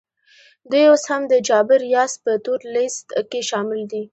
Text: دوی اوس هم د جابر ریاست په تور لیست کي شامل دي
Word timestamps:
دوی 0.69 0.83
اوس 0.91 1.03
هم 1.11 1.21
د 1.31 1.33
جابر 1.47 1.79
ریاست 1.89 2.17
په 2.25 2.31
تور 2.45 2.59
لیست 2.75 3.07
کي 3.31 3.41
شامل 3.49 3.81
دي 3.91 4.03